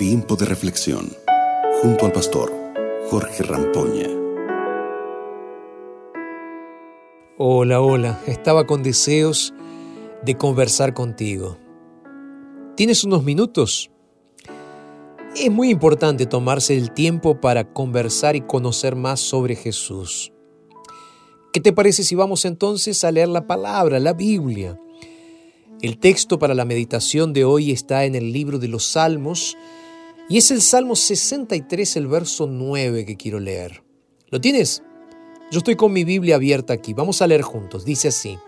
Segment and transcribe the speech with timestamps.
[0.00, 1.14] Tiempo de reflexión
[1.82, 2.50] junto al pastor
[3.10, 4.08] Jorge Rampoña.
[7.36, 8.18] Hola, hola.
[8.26, 9.52] Estaba con deseos
[10.24, 11.58] de conversar contigo.
[12.78, 13.90] ¿Tienes unos minutos?
[15.36, 20.32] Es muy importante tomarse el tiempo para conversar y conocer más sobre Jesús.
[21.52, 24.80] ¿Qué te parece si vamos entonces a leer la palabra, la Biblia?
[25.82, 29.58] El texto para la meditación de hoy está en el libro de los Salmos
[30.30, 33.82] y es el Salmo 63, el verso 9 que quiero leer.
[34.28, 34.80] ¿Lo tienes?
[35.50, 36.94] Yo estoy con mi Biblia abierta aquí.
[36.94, 37.84] Vamos a leer juntos.
[37.84, 38.38] Dice así.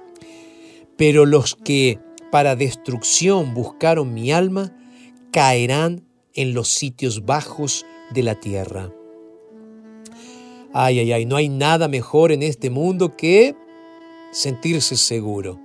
[0.97, 1.99] Pero los que
[2.31, 4.73] para destrucción buscaron mi alma,
[5.33, 8.93] caerán en los sitios bajos de la tierra.
[10.73, 13.57] Ay, ay, ay, no hay nada mejor en este mundo que
[14.31, 15.59] sentirse seguro.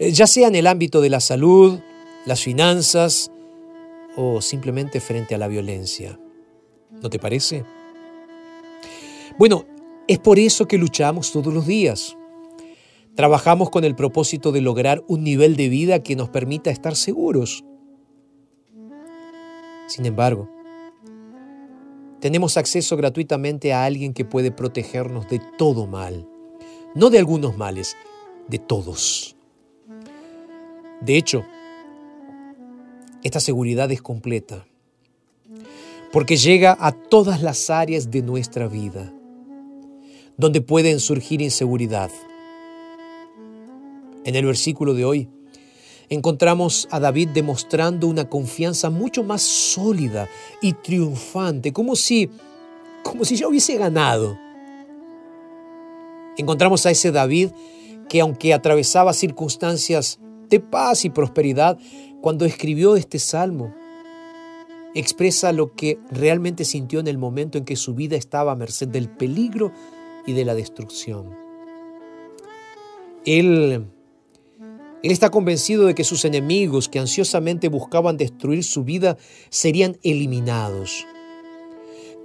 [0.00, 1.78] Eh, ya sea en el ámbito de la salud,
[2.26, 3.30] las finanzas
[4.16, 6.18] o simplemente frente a la violencia.
[7.02, 7.64] ¿No te parece?
[9.38, 9.64] Bueno,
[10.08, 12.16] es por eso que luchamos todos los días.
[13.14, 17.64] Trabajamos con el propósito de lograr un nivel de vida que nos permita estar seguros.
[19.86, 20.48] Sin embargo,
[22.20, 26.28] tenemos acceso gratuitamente a alguien que puede protegernos de todo mal.
[26.94, 27.96] No de algunos males,
[28.48, 29.36] de todos.
[31.00, 31.44] De hecho,
[33.22, 34.66] esta seguridad es completa,
[36.12, 39.12] porque llega a todas las áreas de nuestra vida,
[40.36, 42.10] donde pueden surgir inseguridad.
[44.24, 45.28] En el versículo de hoy
[46.08, 50.28] encontramos a David demostrando una confianza mucho más sólida
[50.60, 52.30] y triunfante, como si,
[53.02, 54.36] como si ya hubiese ganado.
[56.36, 57.50] Encontramos a ese David
[58.08, 61.78] que aunque atravesaba circunstancias de paz y prosperidad,
[62.20, 63.74] cuando escribió este salmo,
[64.94, 68.88] expresa lo que realmente sintió en el momento en que su vida estaba a merced
[68.88, 69.72] del peligro
[70.26, 71.30] y de la destrucción.
[73.24, 73.86] Él,
[75.02, 79.16] él está convencido de que sus enemigos que ansiosamente buscaban destruir su vida
[79.50, 81.06] serían eliminados,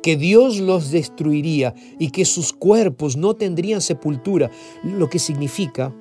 [0.01, 4.51] que Dios los destruiría y que sus cuerpos no tendrían sepultura,
[4.83, 5.93] lo que significa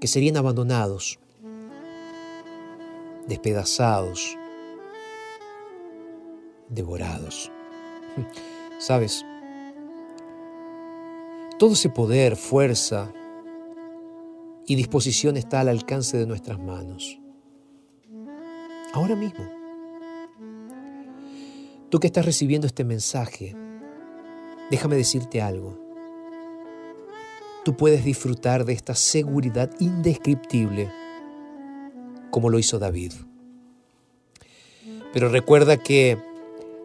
[0.00, 1.18] que serían abandonados,
[3.26, 4.36] despedazados,
[6.68, 7.50] devorados.
[8.78, 9.24] ¿Sabes?
[11.58, 13.12] Todo ese poder, fuerza
[14.66, 17.18] y disposición está al alcance de nuestras manos.
[18.92, 19.44] Ahora mismo.
[21.90, 23.54] Tú que estás recibiendo este mensaje,
[24.70, 25.86] déjame decirte algo
[27.66, 30.88] tú puedes disfrutar de esta seguridad indescriptible
[32.36, 33.12] como lo hizo David.
[35.14, 36.18] Pero recuerda que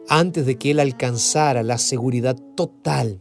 [0.07, 3.19] antes de que él alcanzara la seguridad total,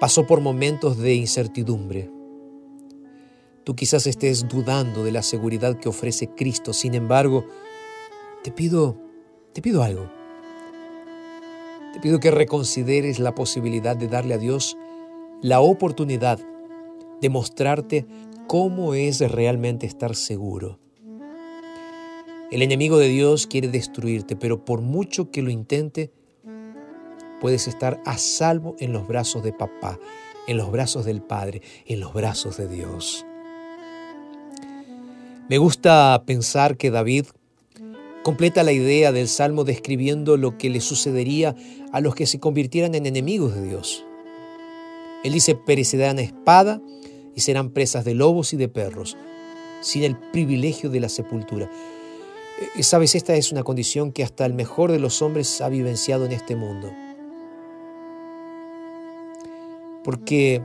[0.00, 2.10] pasó por momentos de incertidumbre.
[3.62, 7.44] Tú quizás estés dudando de la seguridad que ofrece Cristo, sin embargo,
[8.42, 9.00] te pido,
[9.52, 10.10] te pido algo.
[11.92, 14.76] Te pido que reconsideres la posibilidad de darle a Dios
[15.40, 16.40] la oportunidad
[17.20, 18.06] de mostrarte
[18.48, 20.80] cómo es realmente estar seguro.
[22.50, 26.10] El enemigo de Dios quiere destruirte, pero por mucho que lo intente,
[27.42, 30.00] puedes estar a salvo en los brazos de papá,
[30.48, 33.26] en los brazos del Padre, en los brazos de Dios.
[35.50, 37.26] Me gusta pensar que David
[38.22, 41.54] completa la idea del Salmo describiendo lo que le sucedería
[41.92, 44.06] a los que se convirtieran en enemigos de Dios.
[45.22, 46.80] Él dice, perecerán espada
[47.38, 49.16] y serán presas de lobos y de perros,
[49.80, 51.70] sin el privilegio de la sepultura.
[52.76, 56.26] Eh, sabes, esta es una condición que hasta el mejor de los hombres ha vivenciado
[56.26, 56.90] en este mundo.
[60.02, 60.60] Porque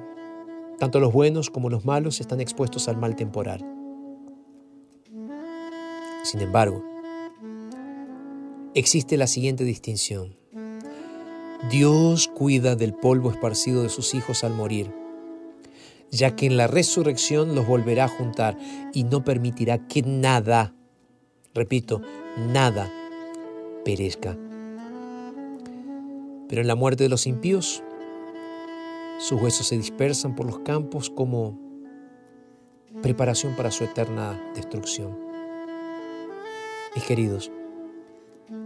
[0.80, 3.64] tanto los buenos como los malos están expuestos al mal temporal.
[6.24, 6.84] Sin embargo,
[8.74, 10.36] existe la siguiente distinción.
[11.70, 15.03] Dios cuida del polvo esparcido de sus hijos al morir,
[16.14, 18.56] ya que en la resurrección los volverá a juntar
[18.94, 20.76] y no permitirá que nada,
[21.56, 22.02] repito,
[22.38, 22.92] nada
[23.84, 24.38] perezca.
[26.48, 27.84] Pero en la muerte de los impíos,
[29.18, 31.60] sus huesos se dispersan por los campos como
[33.02, 35.18] preparación para su eterna destrucción.
[36.94, 37.52] Mis queridos,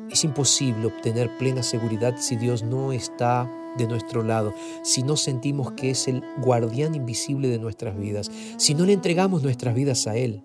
[0.10, 4.54] es imposible obtener plena seguridad si Dios no está de nuestro lado,
[4.84, 9.44] si no sentimos que es el guardián invisible de nuestras vidas, si no le entregamos
[9.44, 10.44] nuestras vidas a Él.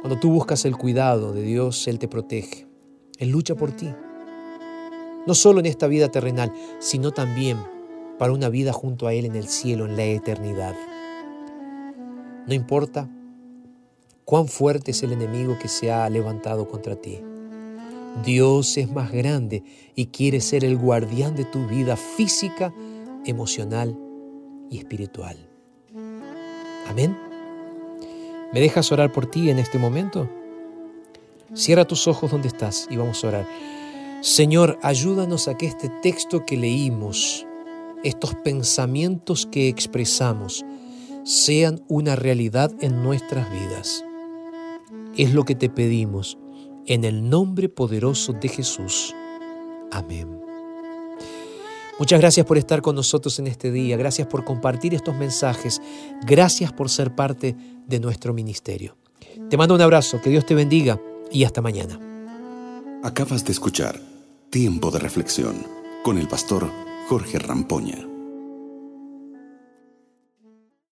[0.00, 2.66] Cuando tú buscas el cuidado de Dios, Él te protege.
[3.18, 3.88] Él lucha por ti.
[5.26, 7.58] No solo en esta vida terrenal, sino también
[8.18, 10.74] para una vida junto a Él en el cielo, en la eternidad.
[12.48, 13.08] No importa
[14.24, 17.20] cuán fuerte es el enemigo que se ha levantado contra ti.
[18.24, 19.64] Dios es más grande
[19.94, 22.72] y quiere ser el guardián de tu vida física,
[23.24, 23.98] emocional
[24.70, 25.36] y espiritual.
[26.86, 27.16] Amén.
[28.52, 30.28] ¿Me dejas orar por ti en este momento?
[31.54, 33.46] Cierra tus ojos donde estás y vamos a orar.
[34.20, 37.46] Señor, ayúdanos a que este texto que leímos,
[38.04, 40.64] estos pensamientos que expresamos,
[41.24, 44.04] sean una realidad en nuestras vidas.
[45.16, 46.38] Es lo que te pedimos
[46.86, 49.14] en el nombre poderoso de Jesús.
[49.90, 50.40] Amén.
[51.98, 55.80] Muchas gracias por estar con nosotros en este día, gracias por compartir estos mensajes,
[56.26, 57.54] gracias por ser parte
[57.86, 58.96] de nuestro ministerio.
[59.48, 61.00] Te mando un abrazo, que Dios te bendiga
[61.30, 62.00] y hasta mañana.
[63.04, 64.00] Acabas de escuchar
[64.50, 65.54] Tiempo de Reflexión
[66.02, 66.68] con el pastor
[67.08, 68.11] Jorge Rampoña.